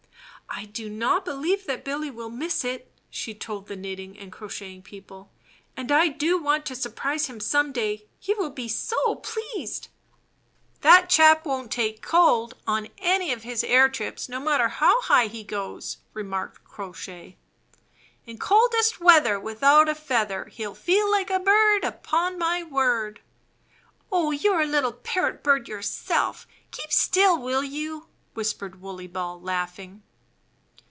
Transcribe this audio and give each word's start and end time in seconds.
"I 0.53 0.65
do 0.65 0.89
not 0.89 1.25
beheve 1.25 1.63
that 1.67 1.85
Billy 1.85 2.11
will 2.11 2.29
miss 2.29 2.63
it/' 2.65 2.85
she 3.09 3.33
told 3.33 3.67
the 3.67 3.77
Knitting 3.77 4.19
and 4.19 4.33
Crocheting 4.33 4.81
People; 4.81 5.31
''and 5.77 5.91
I 5.91 6.09
do 6.09 6.37
want 6.37 6.65
to 6.65 6.75
surprise 6.75 7.27
him 7.27 7.39
some 7.39 7.71
day. 7.71 8.09
He 8.19 8.33
will 8.33 8.49
be 8.49 8.67
so 8.67 9.15
pleased." 9.15 9.87
"That 10.81 11.09
chap 11.09 11.45
won't 11.45 11.71
take 11.71 12.01
cold 12.01 12.55
on 12.67 12.89
any 12.97 13.31
of 13.31 13.43
his 13.43 13.63
air 13.63 13.87
trips, 13.87 14.27
no 14.27 14.41
matter 14.41 14.67
how 14.67 14.99
high 15.03 15.27
he 15.27 15.45
goes," 15.45 15.99
remarked 16.13 16.65
Crow 16.65 16.91
Shay, 16.91 17.37
"In 18.25 18.37
coldest 18.37 18.99
weather. 18.99 19.39
Without 19.39 19.87
a 19.87 19.95
feather. 19.95 20.45
He'll 20.47 20.75
feel 20.75 21.07
Hke 21.13 21.29
a 21.33 21.39
bird 21.39 21.85
Upon 21.85 22.37
my 22.37 22.61
word." 22.61 23.21
"Oh, 24.11 24.31
you're 24.31 24.61
a 24.61 24.67
httle 24.67 25.01
parrot 25.01 25.43
bird 25.43 25.69
yourself. 25.69 26.45
Keep 26.71 26.91
still, 26.91 27.39
will 27.41 27.63
you?" 27.63 28.07
whispered 28.33 28.81
Wooley 28.81 29.07
Ball, 29.07 29.39
laughing. 29.41 30.03